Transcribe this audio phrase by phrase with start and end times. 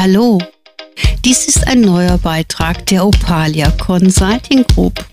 [0.00, 0.38] Hallo,
[1.24, 5.04] dies ist ein neuer Beitrag der Opalia Consulting Group.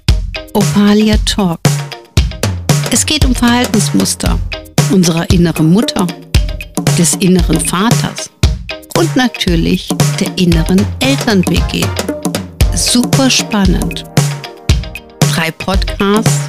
[0.53, 1.59] Opalia Talk.
[2.91, 4.37] Es geht um Verhaltensmuster
[4.91, 6.05] unserer inneren Mutter,
[6.99, 8.29] des inneren Vaters
[8.95, 9.89] und natürlich
[10.19, 11.83] der inneren Eltern-WG.
[12.75, 14.03] Super spannend.
[15.33, 16.41] Drei Podcasts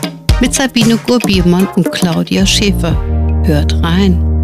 [0.42, 2.94] mit Sabine Gurbiermann und Claudia Schäfer.
[3.46, 4.35] Hört rein.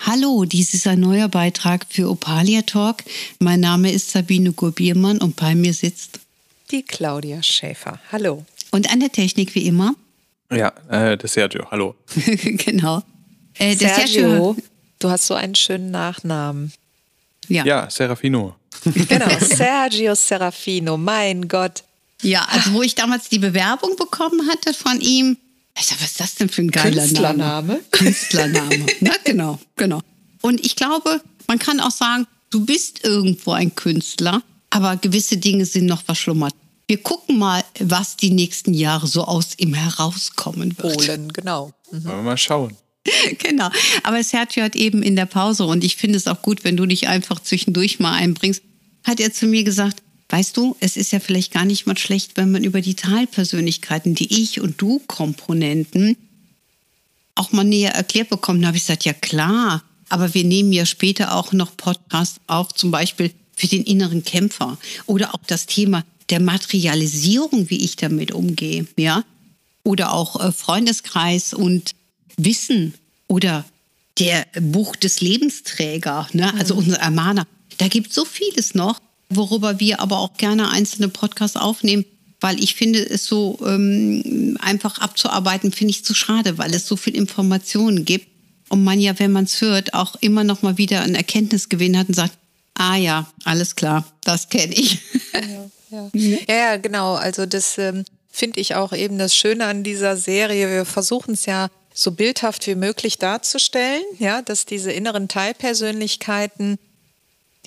[0.00, 3.02] Hallo, dies ist ein neuer Beitrag für Opalia Talk.
[3.40, 6.20] Mein Name ist Sabine Gurbiermann und bei mir sitzt
[6.70, 7.98] die Claudia Schäfer.
[8.12, 8.44] Hallo.
[8.70, 9.94] Und an der Technik wie immer?
[10.50, 11.70] Ja, äh, der Sergio.
[11.70, 11.94] Hallo.
[12.42, 13.02] genau.
[13.58, 14.56] Äh, Sergio, Sergio,
[14.98, 16.72] du hast so einen schönen Nachnamen.
[17.48, 18.54] Ja, ja Serafino.
[18.84, 21.82] Genau, Sergio Serafino, mein Gott.
[22.22, 25.36] Ja, also wo ich damals die Bewerbung bekommen hatte von ihm,
[25.78, 27.68] ich sag, was ist das denn für ein geiler Künstlername?
[27.68, 27.80] Name?
[27.90, 28.86] Künstlername.
[29.00, 30.00] Na, genau, genau.
[30.40, 35.66] Und ich glaube, man kann auch sagen, du bist irgendwo ein Künstler, aber gewisse Dinge
[35.66, 36.54] sind noch verschlummert.
[36.86, 40.96] Wir gucken mal, was die nächsten Jahre so aus ihm herauskommen wird.
[40.96, 41.72] Polen, genau.
[41.90, 42.04] Mhm.
[42.04, 42.76] Wollen wir mal schauen.
[43.38, 43.68] genau.
[44.02, 46.86] Aber Sergio hat eben in der Pause, und ich finde es auch gut, wenn du
[46.86, 48.62] dich einfach zwischendurch mal einbringst,
[49.04, 52.36] hat er zu mir gesagt, Weißt du, es ist ja vielleicht gar nicht mal schlecht,
[52.36, 56.16] wenn man über die Teilpersönlichkeiten, die Ich- und Du-Komponenten,
[57.34, 58.62] auch mal näher erklärt bekommt.
[58.62, 62.74] Da habe ich gesagt, ja klar, aber wir nehmen ja später auch noch Podcasts auf,
[62.74, 68.32] zum Beispiel für den inneren Kämpfer oder auch das Thema der Materialisierung, wie ich damit
[68.32, 69.24] umgehe, ja,
[69.82, 71.92] oder auch äh, Freundeskreis und
[72.36, 72.94] Wissen
[73.26, 73.64] oder
[74.18, 76.52] der Buch des Lebensträger, ne?
[76.54, 76.80] also mhm.
[76.80, 77.46] unser Ermahner.
[77.78, 82.04] Da gibt es so vieles noch worüber wir aber auch gerne einzelne Podcasts aufnehmen,
[82.40, 86.96] weil ich finde, es so ähm, einfach abzuarbeiten, finde ich zu schade, weil es so
[86.96, 88.28] viel Informationen gibt
[88.68, 92.08] und man ja, wenn man es hört, auch immer noch mal wieder einen Erkenntnisgewinn hat
[92.08, 92.34] und sagt,
[92.74, 94.98] ah ja, alles klar, das kenne ich.
[95.90, 96.38] Ja, ja.
[96.46, 97.14] ja, genau.
[97.14, 100.68] Also das ähm, finde ich auch eben das Schöne an dieser Serie.
[100.68, 106.78] Wir versuchen es ja so bildhaft wie möglich darzustellen, ja, dass diese inneren Teilpersönlichkeiten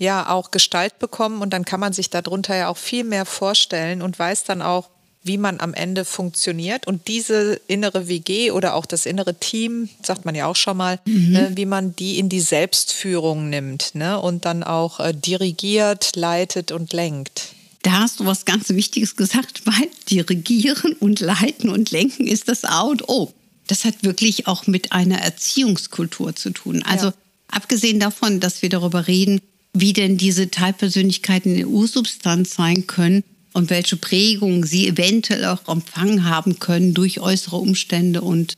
[0.02, 4.02] ja auch Gestalt bekommen und dann kann man sich darunter ja auch viel mehr vorstellen
[4.02, 4.90] und weiß dann auch,
[5.24, 6.88] wie man am Ende funktioniert.
[6.88, 11.00] Und diese innere WG oder auch das innere Team, sagt man ja auch schon mal,
[11.06, 11.32] mhm.
[11.32, 16.72] ne, wie man die in die Selbstführung nimmt ne, und dann auch äh, dirigiert, leitet
[16.72, 17.50] und lenkt.
[17.84, 22.64] Da hast du was ganz Wichtiges gesagt, weil dirigieren und leiten und lenken ist das
[22.64, 23.32] A und O.
[23.68, 26.84] Das hat wirklich auch mit einer Erziehungskultur zu tun.
[26.84, 27.14] Also ja.
[27.52, 29.40] abgesehen davon, dass wir darüber reden,
[29.74, 33.24] wie denn diese Teilpersönlichkeiten in Ursubstanz sein können
[33.54, 38.54] und welche Prägungen sie eventuell auch empfangen haben können durch äußere Umstände und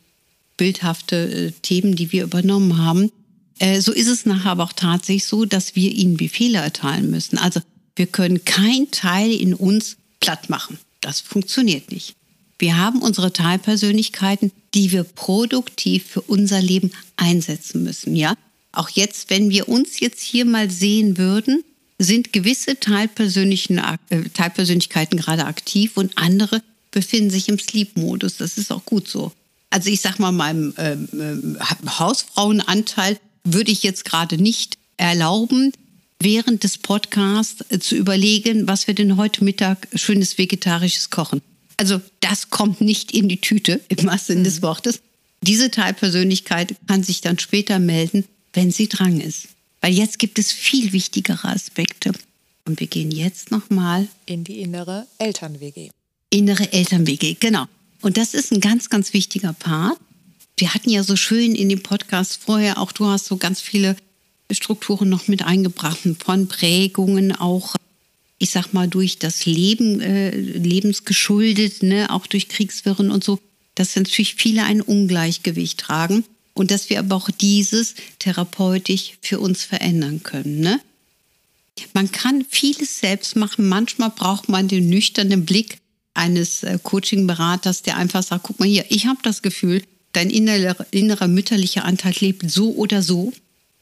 [0.57, 1.16] bildhafte
[1.47, 3.12] äh, Themen, die wir übernommen haben.
[3.59, 7.38] Äh, so ist es nachher aber auch tatsächlich so, dass wir ihnen Befehle erteilen müssen.
[7.38, 7.62] Also
[7.96, 10.78] wir können kein Teil in uns platt machen.
[11.02, 12.16] Das funktioniert nicht.
[12.59, 18.16] Wir haben unsere Teilpersönlichkeiten, die wir produktiv für unser Leben einsetzen müssen.
[18.16, 18.35] Ja,
[18.73, 21.63] auch jetzt, wenn wir uns jetzt hier mal sehen würden,
[22.00, 28.38] sind gewisse äh, Teilpersönlichkeiten gerade aktiv und andere befinden sich im Sleep-Modus.
[28.38, 29.31] Das ist auch gut so.
[29.69, 35.72] Also ich sag mal, meinem ähm, äh, Hausfrauenanteil würde ich jetzt gerade nicht erlauben,
[36.19, 41.41] während des Podcasts äh, zu überlegen, was wir denn heute Mittag schönes vegetarisches kochen.
[41.78, 44.63] Also das kommt nicht in die Tüte im wahrsten Sinne des mhm.
[44.63, 45.01] Wortes.
[45.41, 49.47] Diese Teilpersönlichkeit kann sich dann später melden wenn sie dran ist.
[49.81, 52.14] Weil jetzt gibt es viel wichtigere Aspekte.
[52.66, 55.90] Und wir gehen jetzt nochmal in die innere Eltern-WG.
[56.30, 57.66] Innere Eltern-WG, genau.
[58.02, 59.97] Und das ist ein ganz, ganz wichtiger Part.
[60.58, 63.97] Wir hatten ja so schön in dem Podcast vorher, auch du hast so ganz viele
[64.52, 67.75] Strukturen noch mit eingebracht, von Prägungen auch,
[68.38, 73.40] ich sag mal, durch das Leben, äh, lebensgeschuldet, ne, auch durch Kriegswirren und so,
[73.75, 79.64] dass natürlich viele ein Ungleichgewicht tragen und dass wir aber auch dieses therapeutisch für uns
[79.64, 80.59] verändern können.
[80.59, 80.79] Ne?
[81.94, 83.67] Man kann vieles selbst machen.
[83.67, 85.79] Manchmal braucht man den nüchternen Blick
[86.14, 90.85] eines äh, Coaching-Beraters, der einfach sagt, guck mal hier, ich habe das Gefühl, dein innerer,
[90.91, 93.34] innerer mütterlicher Anteil lebt so oder so.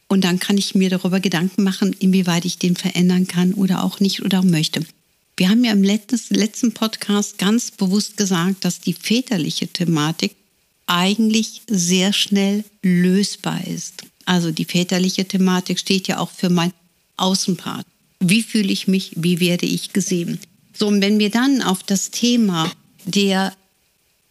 [0.08, 4.00] Und dann kann ich mir darüber Gedanken machen, inwieweit ich den verändern kann oder auch
[4.00, 4.82] nicht oder möchte.
[5.38, 10.36] Wir haben ja im letzten Podcast ganz bewusst gesagt, dass die väterliche Thematik
[10.92, 14.04] eigentlich sehr schnell lösbar ist.
[14.26, 16.74] Also die väterliche Thematik steht ja auch für mein
[17.16, 17.86] Außenpart.
[18.20, 19.14] Wie fühle ich mich?
[19.16, 20.40] Wie werde ich gesehen?
[20.74, 22.70] So, und wenn wir dann auf das Thema
[23.06, 23.54] der,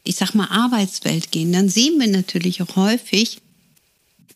[0.04, 3.38] ich sag mal, Arbeitswelt gehen, dann sehen wir natürlich auch häufig,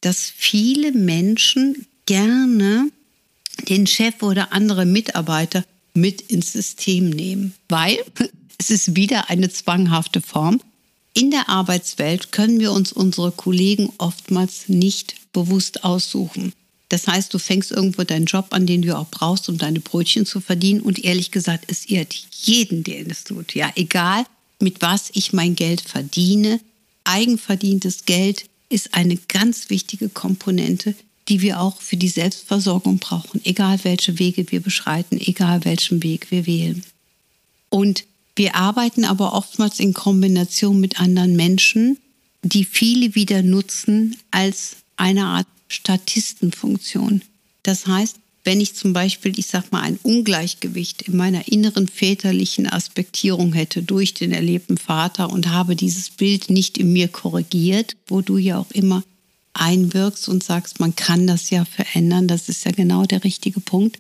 [0.01, 2.91] dass viele Menschen gerne
[3.69, 5.63] den Chef oder andere Mitarbeiter
[5.93, 7.99] mit ins System nehmen, weil
[8.59, 10.61] es ist wieder eine zwanghafte Form.
[11.17, 16.53] In der Arbeitswelt können wir uns unsere Kollegen oftmals nicht bewusst aussuchen.
[16.89, 20.27] Das heißt, du fängst irgendwo deinen Job an, den du auch brauchst, um deine Brötchen
[20.27, 20.81] zu verdienen.
[20.81, 23.55] Und ehrlich gesagt, es ehrt jeden, der es tut.
[23.55, 24.25] Ja, egal,
[24.61, 26.61] mit was ich mein Geld verdiene.
[27.05, 30.95] Eigenverdientes Geld ist eine ganz wichtige Komponente,
[31.29, 36.31] die wir auch für die Selbstversorgung brauchen, egal welche Wege wir beschreiten, egal welchen Weg
[36.31, 36.85] wir wählen.
[37.71, 38.05] Und
[38.37, 41.99] wir arbeiten aber oftmals in Kombination mit anderen Menschen,
[42.43, 47.23] die viele wieder nutzen als eine Art Statistenfunktion.
[47.63, 52.69] Das heißt, wenn ich zum Beispiel, ich sag mal, ein Ungleichgewicht in meiner inneren väterlichen
[52.69, 58.21] Aspektierung hätte durch den erlebten Vater und habe dieses Bild nicht in mir korrigiert, wo
[58.21, 59.03] du ja auch immer
[59.55, 63.99] einwirkst und sagst, man kann das ja verändern, das ist ja genau der richtige Punkt,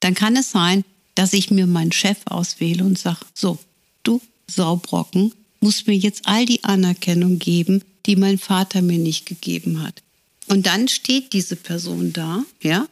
[0.00, 3.58] dann kann es sein, dass ich mir meinen Chef auswähle und sage, so,
[4.02, 9.82] du Saubrocken, musst mir jetzt all die Anerkennung geben, die mein Vater mir nicht gegeben
[9.82, 10.02] hat.
[10.48, 12.86] Und dann steht diese Person da, ja,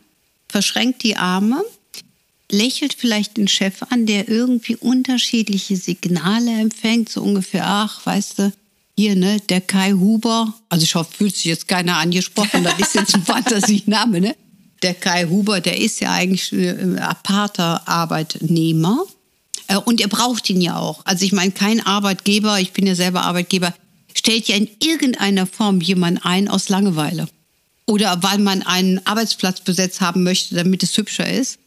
[0.48, 1.62] verschränkt die Arme,
[2.50, 8.52] lächelt vielleicht den Chef an, der irgendwie unterschiedliche Signale empfängt, so ungefähr, ach, weißt du,
[8.96, 12.94] hier, ne, der Kai Huber, also ich hoffe, fühlt sich jetzt keiner angesprochen, das ist
[12.94, 14.36] jetzt ein Fantasiename, ne?
[14.82, 19.04] Der Kai Huber, der ist ja eigentlich ein aparter Arbeitnehmer.
[19.66, 21.04] Äh, und er braucht ihn ja auch.
[21.04, 23.74] Also ich meine, kein Arbeitgeber, ich bin ja selber Arbeitgeber,
[24.14, 27.28] stellt ja in irgendeiner Form jemanden ein aus Langeweile.
[27.86, 31.58] Oder weil man einen Arbeitsplatz besetzt haben möchte, damit es hübscher ist.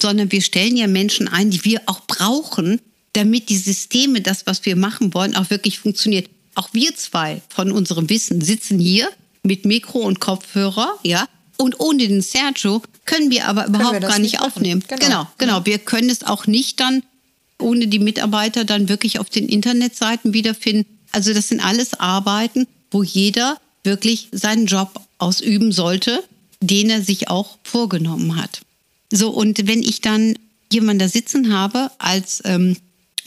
[0.00, 2.80] Sondern wir stellen ja Menschen ein, die wir auch brauchen,
[3.14, 7.72] damit die Systeme, das, was wir machen wollen, auch wirklich funktioniert auch wir zwei von
[7.72, 9.08] unserem Wissen sitzen hier
[9.42, 11.26] mit Mikro und Kopfhörer, ja.
[11.56, 14.82] Und ohne den Sergio können wir aber überhaupt wir gar nicht, nicht aufnehmen.
[14.88, 15.04] Genau.
[15.06, 15.66] genau, genau.
[15.66, 17.02] Wir können es auch nicht dann
[17.60, 20.86] ohne die Mitarbeiter dann wirklich auf den Internetseiten wiederfinden.
[21.12, 26.24] Also das sind alles Arbeiten, wo jeder wirklich seinen Job ausüben sollte,
[26.60, 28.62] den er sich auch vorgenommen hat.
[29.12, 30.34] So, und wenn ich dann
[30.72, 32.76] jemanden da sitzen habe als ähm,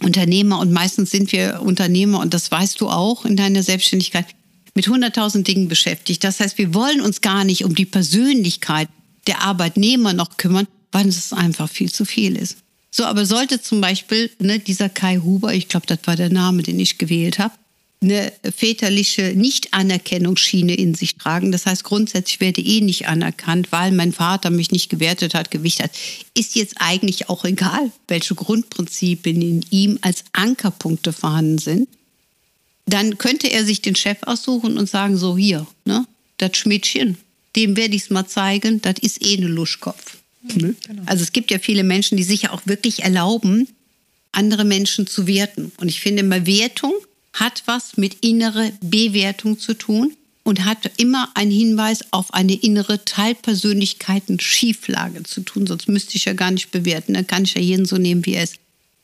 [0.01, 4.25] Unternehmer und meistens sind wir Unternehmer und das weißt du auch in deiner Selbstständigkeit
[4.77, 6.23] mit 100.000 Dingen beschäftigt.
[6.23, 8.89] Das heißt, wir wollen uns gar nicht um die Persönlichkeit
[9.25, 12.57] der Arbeitnehmer noch kümmern, weil es einfach viel zu viel ist.
[12.91, 16.61] So, aber sollte zum Beispiel ne, dieser Kai Huber, ich glaube, das war der Name,
[16.61, 17.55] den ich gewählt habe,
[18.03, 21.51] eine väterliche Nicht-Anerkennungsschiene in sich tragen.
[21.51, 25.81] Das heißt, grundsätzlich werde eh nicht anerkannt, weil mein Vater mich nicht gewertet hat, Gewicht
[25.81, 25.89] hat.
[26.35, 31.89] Ist jetzt eigentlich auch egal, welche Grundprinzipien in ihm als Ankerpunkte vorhanden sind.
[32.87, 36.05] Dann könnte er sich den Chef aussuchen und sagen, so hier, ne,
[36.37, 37.17] das Schmidtchen,
[37.55, 40.17] dem werde ich es mal zeigen, das ist eh eine Luschkopf.
[40.43, 41.03] Mhm, genau.
[41.05, 43.67] Also es gibt ja viele Menschen, die sich ja auch wirklich erlauben,
[44.31, 45.73] andere Menschen zu werten.
[45.77, 46.93] Und ich finde immer Wertung
[47.33, 50.13] hat was mit innerer Bewertung zu tun
[50.43, 55.67] und hat immer einen Hinweis auf eine innere Teilpersönlichkeiten-Schieflage zu tun.
[55.67, 57.13] Sonst müsste ich ja gar nicht bewerten.
[57.13, 58.55] Dann kann ich ja jeden so nehmen, wie er ist.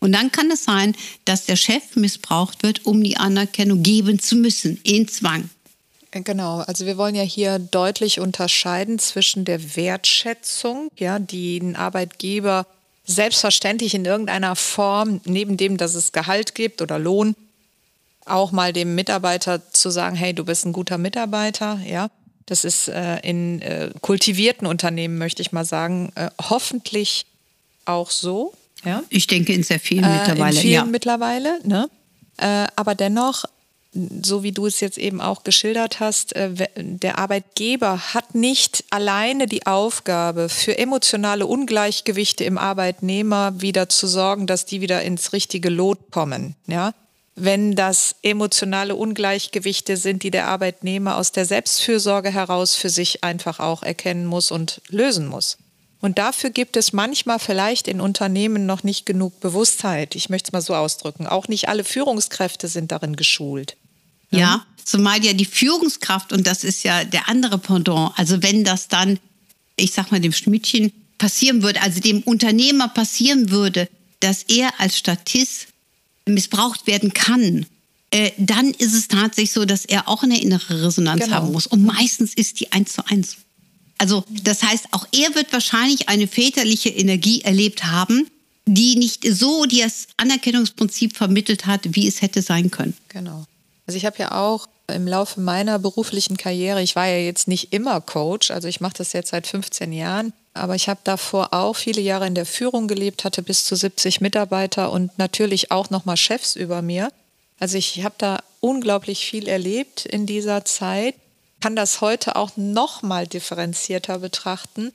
[0.03, 4.35] Und dann kann es sein, dass der Chef missbraucht wird, um die Anerkennung geben zu
[4.35, 5.49] müssen, in Zwang.
[6.11, 12.67] Genau, also wir wollen ja hier deutlich unterscheiden zwischen der Wertschätzung, ja, die ein Arbeitgeber
[13.05, 17.33] selbstverständlich in irgendeiner Form, neben dem, dass es Gehalt gibt oder Lohn,
[18.25, 22.09] auch mal dem Mitarbeiter zu sagen, hey, du bist ein guter Mitarbeiter, ja.
[22.45, 27.25] Das ist äh, in äh, kultivierten Unternehmen, möchte ich mal sagen, äh, hoffentlich
[27.85, 28.53] auch so.
[28.85, 29.03] Ja?
[29.09, 30.55] Ich denke in sehr vielen mittlerweile.
[30.55, 30.85] Äh, in vielen ja.
[30.85, 31.59] mittlerweile.
[31.63, 31.89] Ne?
[32.37, 33.45] Äh, aber dennoch,
[33.93, 39.47] so wie du es jetzt eben auch geschildert hast, äh, der Arbeitgeber hat nicht alleine
[39.47, 45.69] die Aufgabe, für emotionale Ungleichgewichte im Arbeitnehmer wieder zu sorgen, dass die wieder ins richtige
[45.69, 46.55] Lot kommen.
[46.67, 46.93] Ja?
[47.35, 53.59] wenn das emotionale Ungleichgewichte sind, die der Arbeitnehmer aus der Selbstfürsorge heraus für sich einfach
[53.59, 55.57] auch erkennen muss und lösen muss.
[56.03, 60.15] Und dafür gibt es manchmal vielleicht in Unternehmen noch nicht genug Bewusstheit.
[60.15, 61.27] Ich möchte es mal so ausdrücken.
[61.27, 63.77] Auch nicht alle Führungskräfte sind darin geschult.
[64.29, 68.65] Ja, ja zumal ja die Führungskraft, und das ist ja der andere Pendant, also wenn
[68.65, 69.17] das dann,
[69.77, 73.87] ich sag mal, dem Schmidtchen passieren würde, also dem Unternehmer passieren würde,
[74.19, 75.67] dass er als Statist
[76.25, 77.65] missbraucht werden kann,
[78.11, 81.37] äh, dann ist es tatsächlich so, dass er auch eine innere Resonanz genau.
[81.37, 81.65] haben muss.
[81.65, 83.37] Und meistens ist die eins zu eins.
[83.97, 88.27] Also das heißt, auch er wird wahrscheinlich eine väterliche Energie erlebt haben,
[88.65, 92.95] die nicht so das Anerkennungsprinzip vermittelt hat, wie es hätte sein können.
[93.09, 93.45] Genau.
[93.85, 97.73] Also ich habe ja auch im Laufe meiner beruflichen Karriere, ich war ja jetzt nicht
[97.73, 101.75] immer Coach, also ich mache das jetzt seit 15 Jahren, aber ich habe davor auch
[101.75, 106.17] viele Jahre in der Führung gelebt, hatte bis zu 70 Mitarbeiter und natürlich auch nochmal
[106.17, 107.11] Chefs über mir.
[107.59, 111.15] Also ich habe da unglaublich viel erlebt in dieser Zeit,
[111.63, 114.91] kann das heute auch nochmal differenzierter betrachten.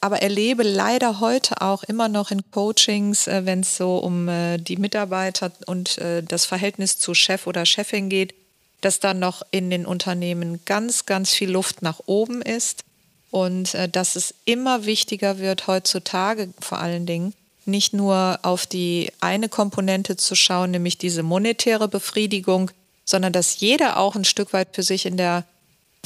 [0.00, 4.56] Aber erlebe leider heute auch immer noch in Coachings, äh, wenn es so um äh,
[4.56, 8.34] die Mitarbeiter und äh, das Verhältnis zu Chef oder Chefin geht,
[8.80, 12.82] dass da noch in den Unternehmen ganz, ganz viel Luft nach oben ist
[13.30, 17.34] und dass es immer wichtiger wird heutzutage vor allen Dingen,
[17.66, 22.70] nicht nur auf die eine Komponente zu schauen, nämlich diese monetäre Befriedigung,
[23.04, 25.44] sondern dass jeder auch ein Stück weit für sich in der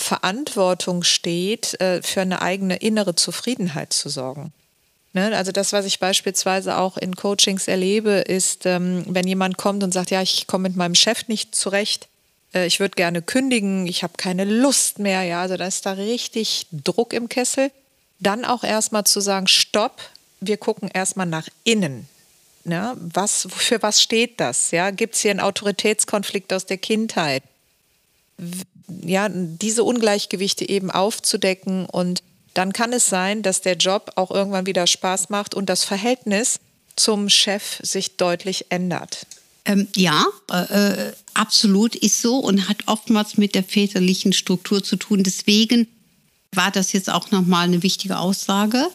[0.01, 4.53] Verantwortung steht, äh, für eine eigene innere Zufriedenheit zu sorgen.
[5.13, 5.37] Ne?
[5.37, 9.93] Also das, was ich beispielsweise auch in Coachings erlebe, ist, ähm, wenn jemand kommt und
[9.93, 12.09] sagt, ja, ich komme mit meinem Chef nicht zurecht,
[12.55, 15.93] äh, ich würde gerne kündigen, ich habe keine Lust mehr, ja, also da ist da
[15.93, 17.71] richtig Druck im Kessel.
[18.21, 20.01] Dann auch erstmal zu sagen, stopp,
[20.41, 22.09] wir gucken erstmal nach innen.
[22.65, 24.71] Ja, was, für was steht das?
[24.71, 27.43] Ja, Gibt es hier einen Autoritätskonflikt aus der Kindheit?
[29.05, 32.23] Ja, diese Ungleichgewichte eben aufzudecken und
[32.55, 36.59] dann kann es sein, dass der Job auch irgendwann wieder Spaß macht und das Verhältnis
[36.97, 39.27] zum Chef sich deutlich ändert.
[39.65, 44.97] Ähm, ja, äh, äh absolut ist so und hat oftmals mit der väterlichen Struktur zu
[44.97, 45.23] tun.
[45.23, 45.87] Deswegen
[46.53, 48.87] war das jetzt auch nochmal eine wichtige Aussage.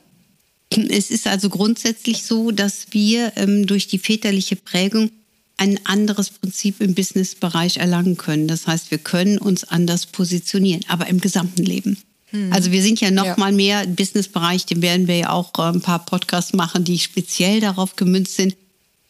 [0.69, 5.11] Es ist also grundsätzlich so, dass wir ähm, durch die väterliche Prägung
[5.57, 8.47] ein anderes Prinzip im Businessbereich erlangen können.
[8.47, 11.97] Das heißt, wir können uns anders positionieren, aber im gesamten Leben.
[12.31, 12.51] Hm.
[12.51, 13.35] Also wir sind ja noch ja.
[13.37, 16.99] mal mehr im Businessbereich, dem werden wir ja auch äh, ein paar Podcasts machen, die
[16.99, 18.55] speziell darauf gemünzt sind.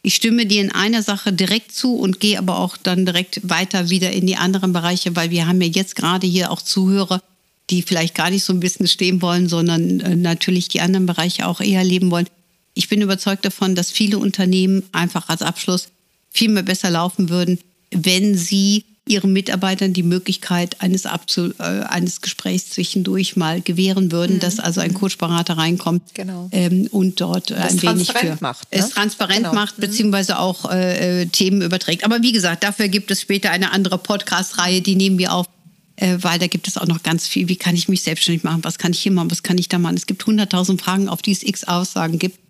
[0.02, 3.90] Ich stimme dir in einer Sache direkt zu und gehe aber auch dann direkt weiter
[3.90, 7.20] wieder in die anderen Bereiche, weil wir haben ja jetzt gerade hier auch Zuhörer,
[7.70, 11.48] die vielleicht gar nicht so ein bisschen stehen wollen, sondern äh, natürlich die anderen Bereiche
[11.48, 12.28] auch eher leben wollen.
[12.74, 15.88] Ich bin überzeugt davon, dass viele Unternehmen einfach als Abschluss
[16.36, 17.58] viel mehr besser laufen würden,
[17.90, 24.36] wenn sie ihren Mitarbeitern die Möglichkeit eines, Abzu äh, eines Gesprächs zwischendurch mal gewähren würden,
[24.36, 24.40] mhm.
[24.40, 26.48] dass also ein Coachberater reinkommt genau.
[26.50, 28.80] ähm, und dort das ein wenig für macht, ne?
[28.80, 29.54] es transparent genau.
[29.54, 29.82] macht, mhm.
[29.82, 32.04] beziehungsweise auch äh, äh, Themen überträgt.
[32.04, 35.46] Aber wie gesagt, dafür gibt es später eine andere Podcast-Reihe, die nehmen wir auf,
[35.94, 37.48] äh, weil da gibt es auch noch ganz viel.
[37.48, 38.64] Wie kann ich mich selbstständig machen?
[38.64, 39.30] Was kann ich hier machen?
[39.30, 39.96] Was kann ich da machen?
[39.96, 42.40] Es gibt 100.000 Fragen, auf die es x Aussagen gibt.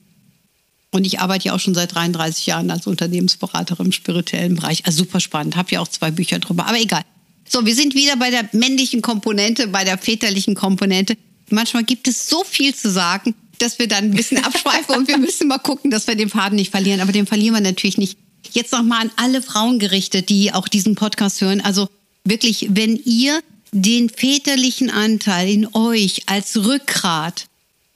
[0.93, 4.87] Und ich arbeite ja auch schon seit 33 Jahren als Unternehmensberaterin im spirituellen Bereich.
[4.87, 5.57] Also super spannend.
[5.57, 6.67] Habe ja auch zwei Bücher drüber.
[6.67, 7.03] Aber egal.
[7.49, 11.17] So, wir sind wieder bei der männlichen Komponente, bei der väterlichen Komponente.
[11.51, 15.19] Manchmal gibt es so viel zu sagen, dass wir dann ein bisschen abschweifen und wir
[15.19, 17.01] müssen mal gucken, dass wir den Faden nicht verlieren.
[17.01, 18.19] Aber den verlieren wir natürlich nicht.
[18.53, 21.61] Jetzt nochmal an alle Frauen gerichtet, die auch diesen Podcast hören.
[21.61, 21.89] Also
[22.25, 23.41] wirklich, wenn ihr
[23.73, 27.47] den väterlichen Anteil in euch als Rückgrat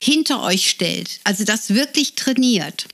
[0.02, 2.87] hinter euch stellt, also das wirklich trainiert,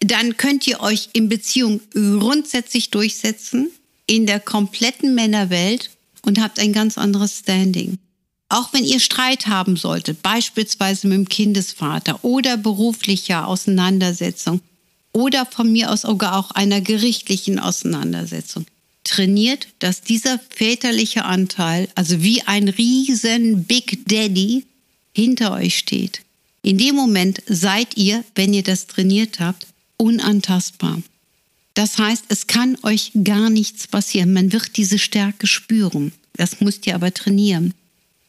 [0.00, 3.70] dann könnt ihr euch in Beziehung grundsätzlich durchsetzen
[4.06, 5.90] in der kompletten Männerwelt
[6.22, 7.98] und habt ein ganz anderes Standing.
[8.48, 14.60] Auch wenn ihr Streit haben solltet, beispielsweise mit dem Kindesvater oder beruflicher Auseinandersetzung
[15.12, 18.66] oder von mir aus sogar auch einer gerichtlichen Auseinandersetzung,
[19.04, 24.66] trainiert, dass dieser väterliche Anteil, also wie ein riesen Big Daddy,
[25.14, 26.22] hinter euch steht
[26.62, 29.66] in dem Moment seid ihr, wenn ihr das trainiert habt,
[29.96, 31.02] unantastbar.
[31.74, 34.32] Das heißt, es kann euch gar nichts passieren.
[34.32, 36.12] Man wird diese Stärke spüren.
[36.34, 37.74] Das müsst ihr aber trainieren.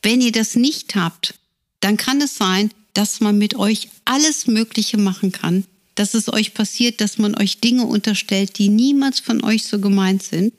[0.02, 1.36] Wenn ihr das nicht habt,
[1.80, 6.54] dann kann es sein, dass man mit euch alles Mögliche machen kann, dass es euch
[6.54, 10.54] passiert, dass man euch Dinge unterstellt, die niemals von euch so gemeint sind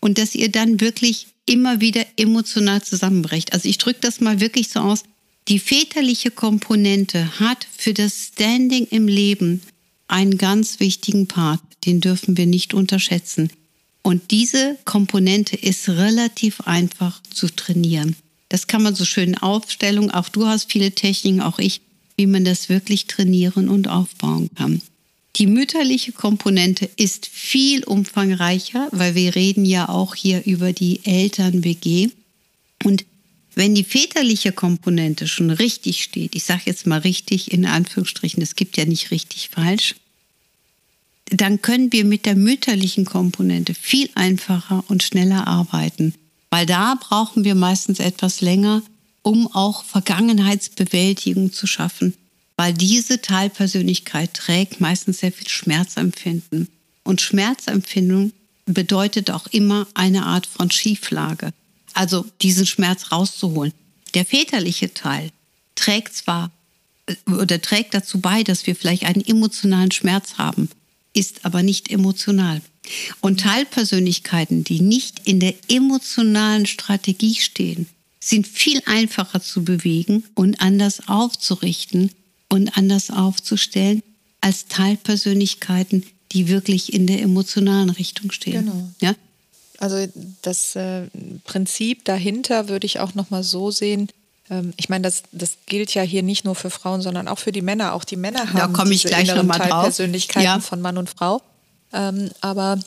[0.00, 3.52] und dass ihr dann wirklich immer wieder emotional zusammenbrecht.
[3.52, 5.02] Also ich drücke das mal wirklich so aus,
[5.48, 9.62] die väterliche Komponente hat für das Standing im Leben
[10.08, 13.50] einen ganz wichtigen Part, den dürfen wir nicht unterschätzen.
[14.02, 18.16] Und diese Komponente ist relativ einfach zu trainieren.
[18.48, 21.80] Das kann man so schön in Aufstellung, auch du hast viele Techniken, auch ich,
[22.16, 24.82] wie man das wirklich trainieren und aufbauen kann.
[25.36, 32.10] Die mütterliche Komponente ist viel umfangreicher, weil wir reden ja auch hier über die Eltern-WG.
[32.84, 33.06] Und
[33.54, 38.56] wenn die väterliche Komponente schon richtig steht, ich sage jetzt mal richtig in Anführungsstrichen, es
[38.56, 39.94] gibt ja nicht richtig falsch,
[41.26, 46.14] dann können wir mit der mütterlichen Komponente viel einfacher und schneller arbeiten,
[46.50, 48.82] weil da brauchen wir meistens etwas länger,
[49.22, 52.14] um auch Vergangenheitsbewältigung zu schaffen,
[52.56, 56.68] weil diese Teilpersönlichkeit trägt meistens sehr viel Schmerzempfinden.
[57.04, 58.32] Und Schmerzempfindung
[58.66, 61.52] bedeutet auch immer eine Art von Schieflage.
[61.94, 63.72] Also diesen Schmerz rauszuholen.
[64.14, 65.30] Der väterliche Teil
[65.74, 66.50] trägt zwar
[67.06, 70.68] äh, oder trägt dazu bei, dass wir vielleicht einen emotionalen Schmerz haben,
[71.12, 72.62] ist aber nicht emotional.
[73.20, 77.86] Und Teilpersönlichkeiten, die nicht in der emotionalen Strategie stehen,
[78.18, 82.10] sind viel einfacher zu bewegen und anders aufzurichten
[82.48, 84.02] und anders aufzustellen
[84.40, 88.64] als Teilpersönlichkeiten, die wirklich in der emotionalen Richtung stehen.
[88.64, 88.92] Genau.
[89.00, 89.14] Ja?
[89.82, 90.06] Also
[90.42, 91.08] das äh,
[91.44, 94.08] Prinzip dahinter würde ich auch noch mal so sehen.
[94.48, 97.50] Ähm, ich meine, das, das gilt ja hier nicht nur für Frauen, sondern auch für
[97.50, 97.92] die Männer.
[97.94, 100.60] Auch die Männer haben da diese gleich inneren Teilpersönlichkeiten ja.
[100.60, 101.42] von Mann und Frau.
[101.92, 102.78] Ähm, aber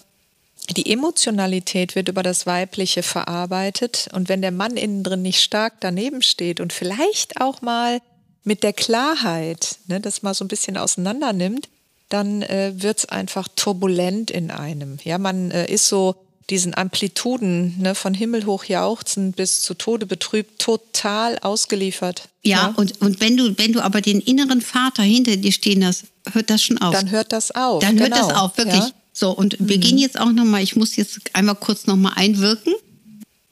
[0.77, 4.07] die Emotionalität wird über das Weibliche verarbeitet.
[4.13, 7.99] Und wenn der Mann innen drin nicht stark daneben steht und vielleicht auch mal
[8.45, 11.67] mit der Klarheit ne, das mal so ein bisschen auseinander nimmt,
[12.07, 14.97] dann äh, wird es einfach turbulent in einem.
[15.03, 16.15] Ja, man äh, ist so
[16.49, 22.29] diesen Amplituden ne, von himmelhoch jauchzen bis zu Tode betrübt total ausgeliefert.
[22.43, 25.83] Ja, ja, Und, und wenn du, wenn du aber den inneren Vater hinter dir stehen
[25.85, 26.93] hast, hört das schon auf.
[26.93, 27.81] Dann hört das auf.
[27.81, 28.09] Dann genau.
[28.09, 28.41] hört das genau.
[28.41, 28.75] auf, wirklich.
[28.75, 28.91] Ja?
[29.11, 29.81] So, und wir mhm.
[29.81, 32.73] gehen jetzt auch nochmal, ich muss jetzt einmal kurz nochmal einwirken.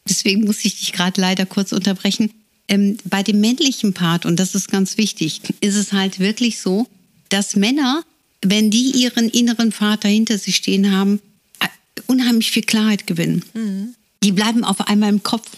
[0.08, 2.32] Deswegen muss ich dich gerade leider kurz unterbrechen.
[2.68, 6.86] Ähm, bei dem männlichen Part, und das ist ganz wichtig, ist es halt wirklich so,
[7.30, 8.04] dass Männer,
[8.44, 11.22] wenn die ihren inneren Vater hinter sich stehen haben,
[12.08, 13.44] unheimlich viel Klarheit gewinnen.
[13.54, 13.96] Mhm.
[14.24, 15.50] Die bleiben auf einmal im Kopf.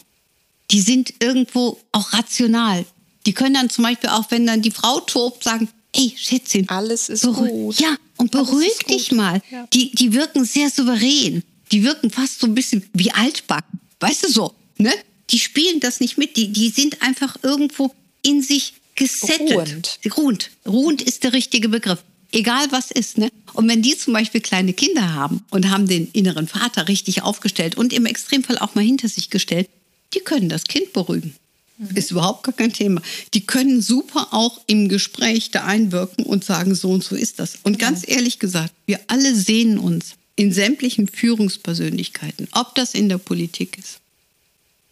[0.72, 2.86] Die sind irgendwo auch rational.
[3.26, 6.68] Die können dann zum Beispiel auch, wenn dann die Frau tobt, sagen, ey, Schätzchen.
[6.70, 7.80] Alles ist gut.
[7.80, 9.42] Ja, und beruhig dich mal.
[9.52, 9.68] Ja.
[9.74, 11.44] Die, die wirken sehr souverän.
[11.72, 13.80] Die wirken fast so ein bisschen wie altbacken.
[14.00, 14.92] Weißt du so, ne?
[15.32, 16.38] Die spielen das nicht mit.
[16.38, 19.50] Die, die sind einfach irgendwo in sich gesettelt.
[19.52, 20.00] Ruhend.
[20.18, 20.52] Ruhend.
[20.68, 22.04] Ruhend ist der richtige Begriff.
[22.36, 23.32] Egal was ist, ne?
[23.54, 27.76] Und wenn die zum Beispiel kleine Kinder haben und haben den inneren Vater richtig aufgestellt
[27.78, 29.70] und im Extremfall auch mal hinter sich gestellt,
[30.14, 31.34] die können das Kind beruhigen.
[31.78, 31.96] Mhm.
[31.96, 33.02] Ist überhaupt gar kein Thema.
[33.34, 37.58] Die können super auch im Gespräch da einwirken und sagen, so und so ist das.
[37.64, 43.18] Und ganz ehrlich gesagt, wir alle sehen uns in sämtlichen Führungspersönlichkeiten, ob das in der
[43.18, 44.00] Politik ist,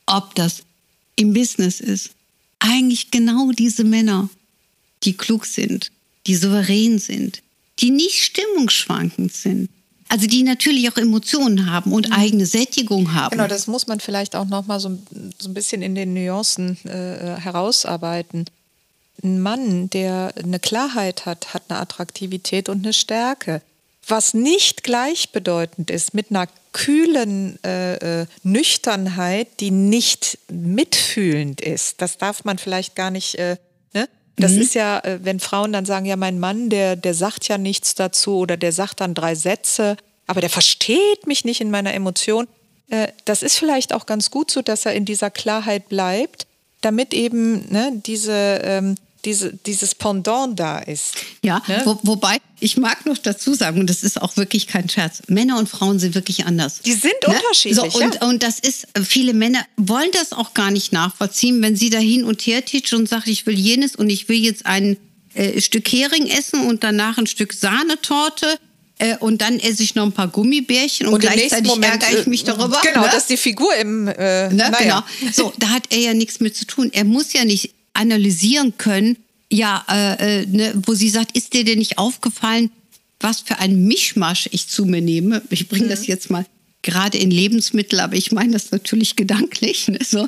[0.05, 0.63] ob das
[1.17, 2.11] im Business ist,
[2.59, 4.29] eigentlich genau diese Männer,
[5.03, 5.91] die klug sind,
[6.27, 7.41] die souverän sind,
[7.79, 9.69] die nicht stimmungsschwankend sind,
[10.09, 12.13] also die natürlich auch Emotionen haben und mhm.
[12.13, 13.31] eigene Sättigung haben.
[13.31, 14.99] Genau, das muss man vielleicht auch noch mal so,
[15.39, 18.45] so ein bisschen in den Nuancen äh, herausarbeiten.
[19.23, 23.61] Ein Mann, der eine Klarheit hat, hat eine Attraktivität und eine Stärke.
[24.07, 32.01] Was nicht gleichbedeutend ist mit einer kühlen äh, äh, Nüchternheit, die nicht mitfühlend ist.
[32.01, 33.57] Das darf man vielleicht gar nicht äh,
[34.37, 34.61] das mhm.
[34.61, 37.95] ist ja, äh, wenn Frauen dann sagen, ja, mein Mann, der, der sagt ja nichts
[37.95, 42.47] dazu oder der sagt dann drei Sätze, aber der versteht mich nicht in meiner Emotion.
[42.89, 46.47] Äh, das ist vielleicht auch ganz gut so, dass er in dieser Klarheit bleibt,
[46.81, 51.15] damit eben ne, diese ähm, diese, dieses Pendant da ist.
[51.43, 51.81] Ja, ne?
[51.85, 55.57] wo, wobei ich mag noch dazu sagen, und das ist auch wirklich kein Scherz, Männer
[55.57, 56.81] und Frauen sind wirklich anders.
[56.81, 57.35] Die sind ne?
[57.35, 57.93] unterschiedlich.
[57.93, 58.27] So, und, ja.
[58.27, 62.23] und das ist, viele Männer wollen das auch gar nicht nachvollziehen, wenn sie da hin
[62.23, 64.97] und her titschen und sagen, ich will jenes und ich will jetzt ein
[65.33, 68.59] äh, Stück Hering essen und danach ein Stück Sahnetorte
[68.99, 72.27] äh, und dann esse ich noch ein paar Gummibärchen und, und gleichzeitig Moment, ärgere ich
[72.27, 72.79] mich darüber.
[72.83, 73.09] Genau, ne?
[73.11, 74.07] dass die Figur im.
[74.07, 74.69] Äh, ne?
[74.71, 75.05] naja.
[75.19, 75.31] Genau.
[75.33, 76.91] So, da hat er ja nichts mit zu tun.
[76.93, 79.17] Er muss ja nicht analysieren können,
[79.51, 82.71] ja, äh, äh, ne, wo sie sagt, ist dir denn nicht aufgefallen,
[83.19, 85.41] was für ein Mischmasch ich zu mir nehme?
[85.49, 85.89] Ich bringe mhm.
[85.89, 86.45] das jetzt mal
[86.81, 89.87] gerade in Lebensmittel, aber ich meine das natürlich gedanklich.
[89.87, 90.27] Ne, so.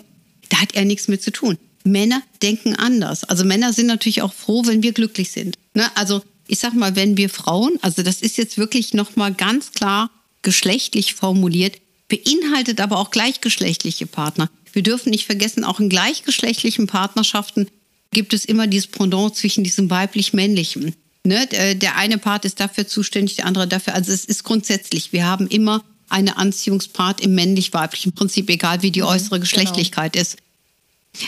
[0.50, 1.58] Da hat er nichts mit zu tun.
[1.84, 3.24] Männer denken anders.
[3.24, 5.58] Also Männer sind natürlich auch froh, wenn wir glücklich sind.
[5.74, 5.90] Ne?
[5.96, 10.10] Also ich sag mal, wenn wir Frauen, also das ist jetzt wirklich nochmal ganz klar
[10.42, 14.50] geschlechtlich formuliert, beinhaltet aber auch gleichgeschlechtliche Partner.
[14.76, 17.68] Wir dürfen nicht vergessen, auch in gleichgeschlechtlichen Partnerschaften
[18.12, 20.94] gibt es immer dieses Pendant zwischen diesem weiblich-männlichen.
[21.24, 21.48] Ne?
[21.48, 23.96] Der eine Part ist dafür zuständig, der andere dafür.
[23.96, 29.02] Also es ist grundsätzlich, wir haben immer eine Anziehungspart im männlich-weiblichen Prinzip, egal wie die
[29.02, 29.42] mhm, äußere genau.
[29.42, 30.24] Geschlechtlichkeit genau.
[30.24, 30.38] ist.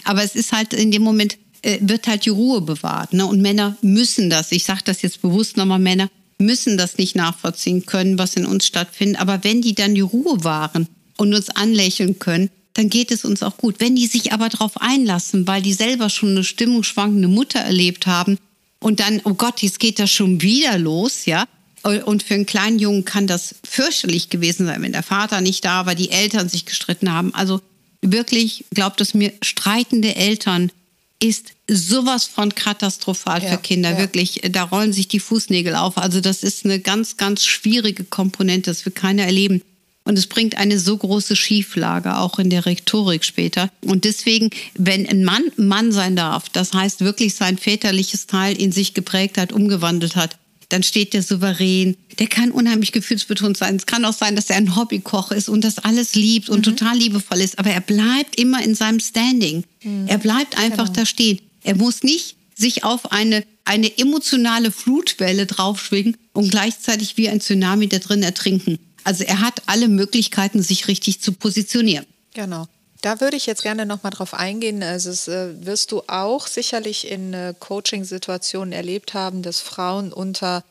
[0.03, 3.13] Aber es ist halt in dem Moment, äh, wird halt die Ruhe bewahrt.
[3.13, 3.25] Ne?
[3.25, 7.85] Und Männer müssen das, ich sage das jetzt bewusst nochmal, Männer müssen das nicht nachvollziehen
[7.85, 9.21] können, was in uns stattfindet.
[9.21, 13.41] Aber wenn die dann die Ruhe wahren und uns anlächeln können, dann geht es uns
[13.41, 13.79] auch gut.
[13.79, 18.37] Wenn die sich aber darauf einlassen, weil die selber schon eine stimmungsschwankende Mutter erlebt haben
[18.79, 21.45] und dann, oh Gott, jetzt geht das schon wieder los, ja.
[21.81, 25.87] Und für einen kleinen Jungen kann das fürchterlich gewesen sein, wenn der Vater nicht da
[25.87, 27.33] war, die Eltern sich gestritten haben.
[27.33, 27.61] Also
[28.01, 30.71] wirklich, glaubt es mir, streitende Eltern
[31.19, 33.91] ist sowas von katastrophal ja, für Kinder.
[33.91, 33.97] Ja.
[33.97, 35.97] Wirklich, da rollen sich die Fußnägel auf.
[35.97, 38.69] Also das ist eine ganz, ganz schwierige Komponente.
[38.69, 39.63] Das will keiner erleben.
[40.07, 43.69] Und es bringt eine so große Schieflage, auch in der Rhetorik später.
[43.81, 48.71] Und deswegen, wenn ein Mann Mann sein darf, das heißt wirklich sein väterliches Teil in
[48.71, 50.37] sich geprägt hat, umgewandelt hat,
[50.69, 51.97] dann steht der souverän.
[52.19, 53.75] Der kann unheimlich gefühlsbetont sein.
[53.75, 56.77] Es kann auch sein, dass er ein Hobbykoch ist und das alles liebt und mhm.
[56.77, 57.59] total liebevoll ist.
[57.59, 59.65] Aber er bleibt immer in seinem Standing.
[59.83, 60.07] Mhm.
[60.07, 60.99] Er bleibt einfach genau.
[60.99, 61.39] da stehen.
[61.63, 67.89] Er muss nicht sich auf eine, eine emotionale Flutwelle draufschwingen und gleichzeitig wie ein Tsunami
[67.89, 68.79] da drin ertrinken.
[69.07, 72.05] Also er hat alle Möglichkeiten, sich richtig zu positionieren.
[72.33, 72.67] Genau.
[72.99, 74.83] Da würde ich jetzt gerne noch mal drauf eingehen.
[74.83, 80.65] Also es, äh, wirst du auch sicherlich in äh, Coaching-Situationen erlebt haben, dass Frauen unter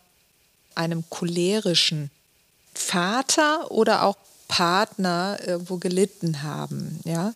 [0.75, 2.11] einem cholerischen
[2.75, 4.18] Vater oder auch
[4.49, 7.01] Partner irgendwo gelitten haben.
[7.07, 7.33] Ja,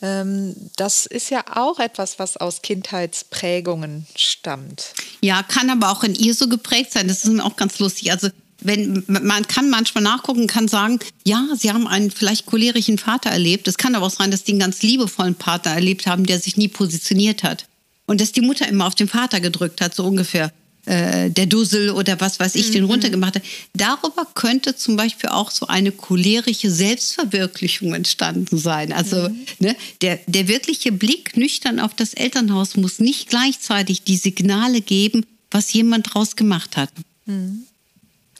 [0.00, 4.94] ähm, das ist ja auch etwas, was aus Kindheitsprägungen stammt.
[5.20, 7.08] Ja, kann aber auch in ihr so geprägt sein.
[7.08, 8.10] Das ist auch ganz lustig.
[8.10, 8.30] Also
[8.62, 13.68] wenn man kann manchmal nachgucken, kann sagen, ja, sie haben einen vielleicht cholerischen Vater erlebt.
[13.68, 16.56] Es kann aber auch sein, dass die einen ganz liebevollen Partner erlebt haben, der sich
[16.56, 17.66] nie positioniert hat.
[18.06, 20.52] Und dass die Mutter immer auf den Vater gedrückt hat, so ungefähr.
[20.86, 22.72] Äh, der Dussel oder was weiß ich, mhm.
[22.72, 23.42] den runtergemacht hat.
[23.74, 28.92] Darüber könnte zum Beispiel auch so eine cholerische Selbstverwirklichung entstanden sein.
[28.92, 29.46] Also mhm.
[29.58, 35.26] ne, der, der wirkliche Blick nüchtern auf das Elternhaus muss nicht gleichzeitig die Signale geben,
[35.50, 36.90] was jemand draus gemacht hat.
[37.26, 37.66] Mhm.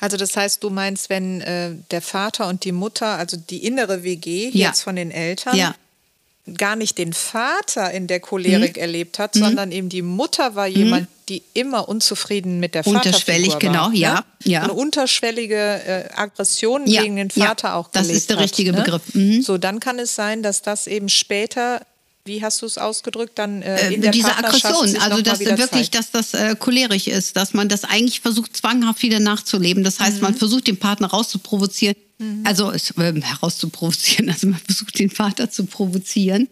[0.00, 4.02] Also das heißt, du meinst, wenn äh, der Vater und die Mutter, also die innere
[4.02, 4.68] WG ja.
[4.68, 5.74] jetzt von den Eltern, ja.
[6.56, 8.82] gar nicht den Vater in der Cholerik mhm.
[8.82, 9.40] erlebt hat, mhm.
[9.40, 11.14] sondern eben die Mutter war jemand, mhm.
[11.28, 13.58] die immer unzufrieden mit der Unterschwellig, war.
[13.58, 14.24] genau, ja.
[14.42, 14.62] ja.
[14.62, 18.78] Eine unterschwellige äh, Aggression gegen den Vater auch Das ist der hat, richtige ne?
[18.78, 19.02] Begriff.
[19.14, 19.42] Mhm.
[19.42, 21.82] So, dann kann es sein, dass das eben später
[22.30, 25.90] wie hast du es ausgedrückt, dann äh, in äh, der diese Aggression, also dass wirklich,
[25.90, 25.94] zeigt.
[25.96, 29.82] dass das äh, cholerisch ist, dass man das eigentlich versucht zwanghaft wieder nachzuleben.
[29.82, 30.22] Das heißt, mhm.
[30.22, 32.42] man versucht den Partner rauszuprovozieren, mhm.
[32.44, 32.78] also äh,
[33.20, 36.48] herauszuprovozieren, also man versucht den Vater zu provozieren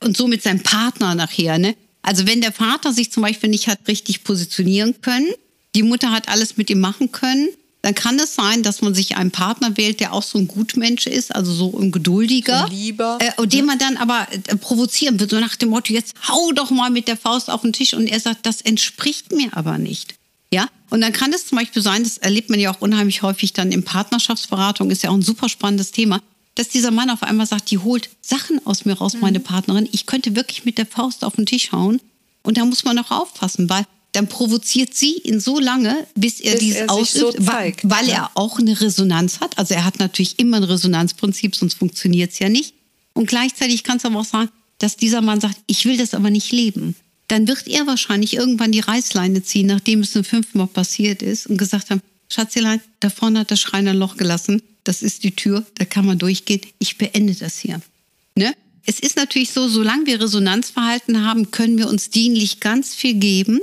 [0.00, 1.58] und somit seinen Partner nachher.
[1.58, 1.74] Ne?
[2.02, 5.28] Also wenn der Vater sich zum Beispiel nicht hat richtig positionieren können,
[5.74, 7.48] die Mutter hat alles mit ihm machen können,
[7.82, 11.06] dann kann es sein, dass man sich einen Partner wählt, der auch so ein Gutmensch
[11.06, 15.20] ist, also so ein geduldiger, so lieber, äh, und den man dann aber äh, provozieren
[15.20, 17.94] wird, so nach dem Motto, jetzt hau doch mal mit der Faust auf den Tisch
[17.94, 20.14] und er sagt, das entspricht mir aber nicht.
[20.52, 23.52] Ja, und dann kann es zum Beispiel sein, das erlebt man ja auch unheimlich häufig
[23.52, 26.20] dann in Partnerschaftsberatung, ist ja auch ein super spannendes Thema,
[26.54, 29.20] dass dieser Mann auf einmal sagt, die holt Sachen aus mir raus, mhm.
[29.20, 32.00] meine Partnerin, ich könnte wirklich mit der Faust auf den Tisch hauen.
[32.42, 33.84] Und da muss man auch aufpassen, weil
[34.18, 38.08] dann provoziert sie ihn so lange, bis er bis dies er ausübt, so zeigt, weil
[38.08, 38.14] ja.
[38.14, 39.56] er auch eine Resonanz hat.
[39.56, 42.74] Also er hat natürlich immer ein Resonanzprinzip, sonst funktioniert es ja nicht.
[43.12, 46.30] Und gleichzeitig kann es aber auch sagen, dass dieser Mann sagt, ich will das aber
[46.30, 46.96] nicht leben.
[47.28, 51.56] Dann wird er wahrscheinlich irgendwann die Reißleine ziehen, nachdem es ein fünfmal passiert ist und
[51.56, 54.62] gesagt haben, Schatzelein, da vorne hat der Schreiner ein Loch gelassen.
[54.82, 56.62] Das ist die Tür, da kann man durchgehen.
[56.80, 57.80] Ich beende das hier.
[58.34, 58.52] Ne?
[58.84, 63.60] Es ist natürlich so, solange wir Resonanzverhalten haben, können wir uns dienlich ganz viel geben.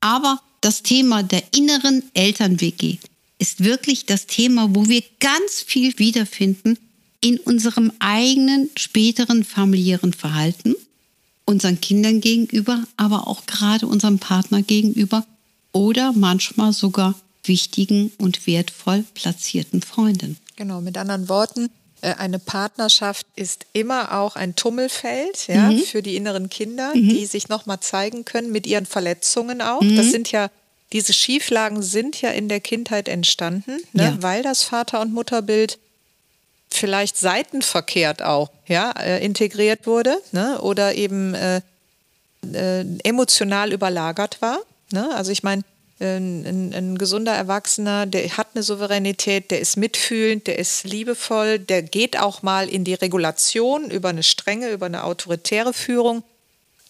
[0.00, 2.98] Aber das Thema der inneren Eltern-WG
[3.38, 6.78] ist wirklich das Thema, wo wir ganz viel wiederfinden
[7.20, 10.74] in unserem eigenen späteren familiären Verhalten,
[11.44, 15.26] unseren Kindern gegenüber, aber auch gerade unserem Partner gegenüber
[15.72, 20.36] oder manchmal sogar wichtigen und wertvoll platzierten Freunden.
[20.56, 21.70] Genau, mit anderen Worten,
[22.02, 25.80] eine Partnerschaft ist immer auch ein Tummelfeld ja, mhm.
[25.80, 27.08] für die inneren Kinder, mhm.
[27.08, 29.80] die sich nochmal zeigen können mit ihren Verletzungen auch.
[29.80, 29.96] Mhm.
[29.96, 30.50] Das sind ja,
[30.92, 34.16] diese Schieflagen sind ja in der Kindheit entstanden, ne, ja.
[34.20, 35.78] weil das Vater- und Mutterbild
[36.70, 41.60] vielleicht seitenverkehrt auch ja, äh, integriert wurde ne, oder eben äh,
[42.52, 44.58] äh, emotional überlagert war.
[44.92, 45.14] Ne?
[45.14, 45.62] Also ich meine,
[46.00, 51.58] ein, ein, ein, gesunder Erwachsener, der hat eine Souveränität, der ist mitfühlend, der ist liebevoll,
[51.58, 56.22] der geht auch mal in die Regulation über eine strenge, über eine autoritäre Führung,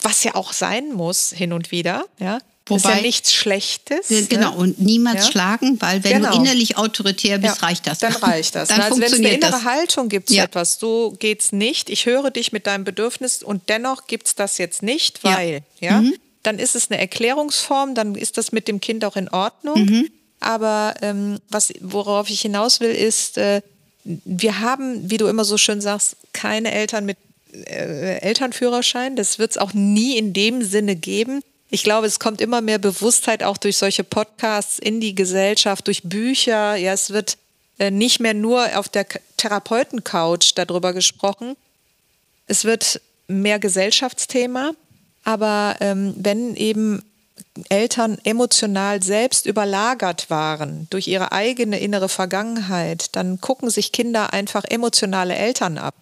[0.01, 2.05] was ja auch sein muss hin und wieder.
[2.19, 2.39] Ja.
[2.67, 4.11] Wobei, ist ja nichts Schlechtes.
[4.11, 4.23] Ne?
[4.29, 4.57] Genau, ne?
[4.57, 5.33] und niemals ja?
[5.33, 6.31] schlagen, weil wenn genau.
[6.31, 7.99] du innerlich autoritär bist, ja, reicht das.
[7.99, 8.69] Dann reicht das.
[8.69, 9.65] dann also wenn es eine innere das.
[9.65, 10.45] Haltung gibt ja.
[10.45, 14.59] etwas, so geht's nicht, ich höre dich mit deinem Bedürfnis und dennoch gibt es das
[14.59, 18.81] jetzt nicht, weil, ja, mhm dann ist es eine Erklärungsform, dann ist das mit dem
[18.81, 19.85] Kind auch in Ordnung.
[19.85, 20.11] Mhm.
[20.41, 23.61] Aber ähm, was, worauf ich hinaus will, ist, äh,
[24.05, 27.19] wir haben, wie du immer so schön sagst, keine Eltern mit
[27.53, 29.17] äh, Elternführerschein.
[29.17, 31.43] Das wird es auch nie in dem Sinne geben.
[31.71, 36.03] Ich glaube, es kommt immer mehr Bewusstheit auch durch solche Podcasts in die Gesellschaft, durch
[36.03, 36.75] Bücher.
[36.77, 37.37] Ja, es wird
[37.79, 41.55] äh, nicht mehr nur auf der Therapeutencouch darüber gesprochen.
[42.47, 44.73] Es wird mehr Gesellschaftsthema.
[45.25, 47.03] Aber ähm, wenn eben
[47.69, 54.65] Eltern emotional selbst überlagert waren durch ihre eigene innere Vergangenheit, dann gucken sich Kinder einfach
[54.65, 55.95] emotionale Eltern ab.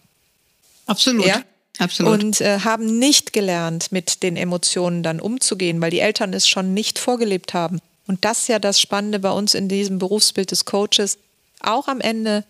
[0.87, 1.26] Absolut.
[1.26, 1.42] Ja?
[1.78, 2.12] Absolut.
[2.12, 6.74] Und äh, haben nicht gelernt, mit den Emotionen dann umzugehen, weil die Eltern es schon
[6.74, 7.81] nicht vorgelebt haben.
[8.09, 11.18] Und das ist ja das Spannende bei uns in diesem Berufsbild des Coaches,
[11.61, 12.44] auch am Ende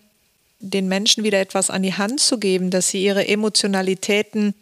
[0.59, 4.55] den Menschen wieder etwas an die Hand zu geben, dass sie ihre Emotionalitäten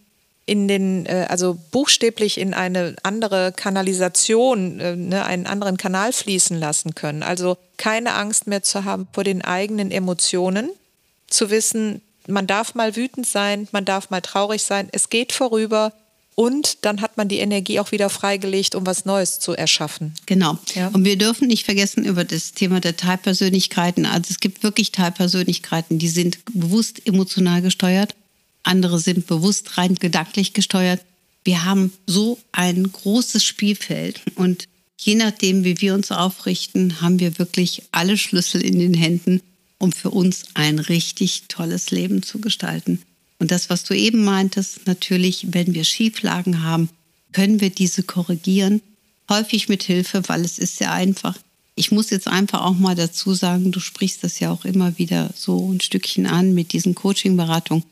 [0.48, 6.58] in den, äh, also buchstäblich in eine andere Kanalisation, äh, ne, einen anderen Kanal fließen
[6.58, 7.22] lassen können.
[7.22, 10.72] Also keine Angst mehr zu haben vor den eigenen Emotionen,
[11.28, 15.94] zu wissen, man darf mal wütend sein, man darf mal traurig sein, es geht vorüber
[16.36, 20.14] und dann hat man die Energie auch wieder freigelegt, um was Neues zu erschaffen.
[20.28, 20.58] Genau.
[20.76, 20.90] Ja.
[20.90, 24.06] Und wir dürfen nicht vergessen über das Thema der Teilpersönlichkeiten.
[24.06, 28.16] Also es gibt wirklich Teilpersönlichkeiten, die sind bewusst emotional gesteuert,
[28.68, 31.02] andere sind bewusst rein gedanklich gesteuert.
[31.44, 37.40] Wir haben so ein großes Spielfeld und je nachdem, wie wir uns aufrichten, haben wir
[37.40, 39.42] wirklich alle Schlüssel in den Händen,
[39.78, 43.02] um für uns ein richtig tolles Leben zu gestalten.
[43.40, 46.90] Und das, was du eben meintest, natürlich, wenn wir Schieflagen haben,
[47.32, 48.82] können wir diese korrigieren.
[49.30, 51.38] Häufig mit Hilfe, weil es ist sehr einfach.
[51.76, 55.30] Ich muss jetzt einfach auch mal dazu sagen, du sprichst das ja auch immer wieder
[55.36, 57.84] so ein Stückchen an mit diesen Coaching-Beratungen.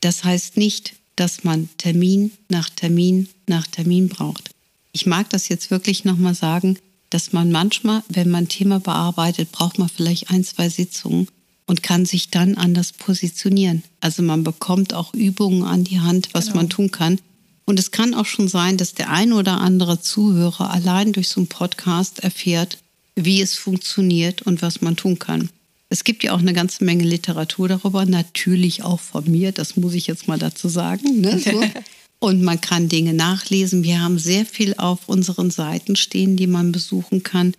[0.00, 4.50] Das heißt nicht, dass man Termin nach Termin nach Termin braucht.
[4.92, 6.78] Ich mag das jetzt wirklich nochmal sagen,
[7.10, 11.28] dass man manchmal, wenn man ein Thema bearbeitet, braucht man vielleicht ein, zwei Sitzungen
[11.66, 13.82] und kann sich dann anders positionieren.
[14.00, 16.56] Also man bekommt auch Übungen an die Hand, was genau.
[16.56, 17.20] man tun kann.
[17.64, 21.40] Und es kann auch schon sein, dass der ein oder andere Zuhörer allein durch so
[21.40, 22.78] einen Podcast erfährt,
[23.14, 25.50] wie es funktioniert und was man tun kann.
[25.90, 29.94] Es gibt ja auch eine ganze Menge Literatur darüber, natürlich auch von mir, das muss
[29.94, 31.20] ich jetzt mal dazu sagen.
[31.20, 31.38] Ne?
[31.38, 31.62] So.
[32.20, 33.84] Und man kann Dinge nachlesen.
[33.84, 37.54] Wir haben sehr viel auf unseren Seiten stehen, die man besuchen kann.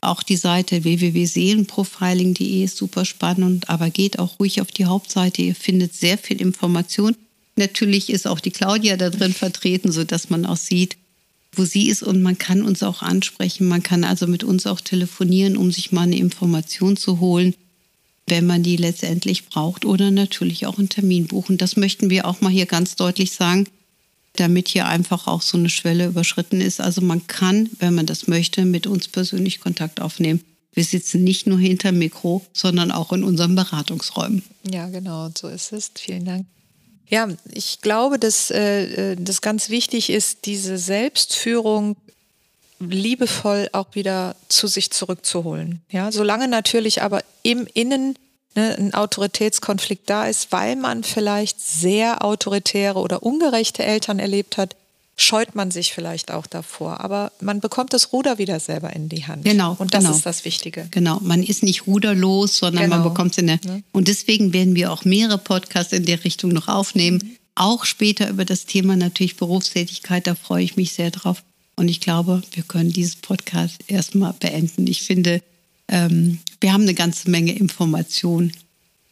[0.00, 5.42] Auch die Seite www.seelenprofiling.de ist super spannend, aber geht auch ruhig auf die Hauptseite.
[5.42, 7.14] Ihr findet sehr viel Information.
[7.56, 10.96] Natürlich ist auch die Claudia da drin vertreten, sodass man auch sieht,
[11.52, 13.66] wo sie ist und man kann uns auch ansprechen.
[13.66, 17.54] Man kann also mit uns auch telefonieren, um sich mal eine Information zu holen,
[18.26, 21.58] wenn man die letztendlich braucht oder natürlich auch einen Termin buchen.
[21.58, 23.66] Das möchten wir auch mal hier ganz deutlich sagen
[24.36, 26.80] damit hier einfach auch so eine Schwelle überschritten ist.
[26.80, 30.40] Also man kann, wenn man das möchte, mit uns persönlich Kontakt aufnehmen.
[30.72, 34.42] Wir sitzen nicht nur hinter Mikro, sondern auch in unseren Beratungsräumen.
[34.70, 35.90] Ja, genau, so ist es.
[35.96, 36.46] Vielen Dank.
[37.10, 41.96] Ja, ich glaube, dass äh, das ganz wichtig ist, diese Selbstführung
[42.78, 45.82] liebevoll auch wieder zu sich zurückzuholen.
[45.90, 48.16] Ja, solange natürlich aber im Innen
[48.54, 54.76] ne, ein Autoritätskonflikt da ist, weil man vielleicht sehr autoritäre oder ungerechte Eltern erlebt hat,
[55.22, 57.00] scheut man sich vielleicht auch davor.
[57.00, 59.44] Aber man bekommt das Ruder wieder selber in die Hand.
[59.44, 59.76] Genau.
[59.78, 60.16] Und das genau.
[60.16, 60.88] ist das Wichtige.
[60.90, 61.20] Genau.
[61.20, 62.96] Man ist nicht ruderlos, sondern genau.
[62.96, 63.60] man bekommt es in der.
[63.64, 63.82] Ne?
[63.92, 67.20] Und deswegen werden wir auch mehrere Podcasts in der Richtung noch aufnehmen.
[67.22, 67.36] Mhm.
[67.54, 70.26] Auch später über das Thema natürlich Berufstätigkeit.
[70.26, 71.42] Da freue ich mich sehr drauf.
[71.76, 74.86] Und ich glaube, wir können dieses Podcast erstmal beenden.
[74.86, 75.42] Ich finde,
[75.88, 78.52] ähm, wir haben eine ganze Menge Informationen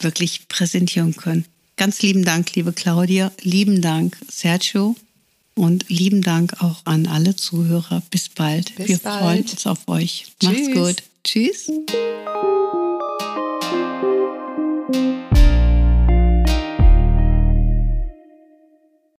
[0.01, 1.45] wirklich präsentieren können.
[1.77, 4.97] Ganz lieben Dank, liebe Claudia, lieben Dank, Sergio
[5.59, 8.01] und lieben Dank auch an alle Zuhörer.
[8.13, 8.77] Bis bald.
[8.77, 9.21] Bis Wir bald.
[9.21, 10.27] freuen uns auf euch.
[10.39, 10.69] Tschüss.
[10.69, 11.03] Macht's gut.
[11.25, 11.69] Tschüss.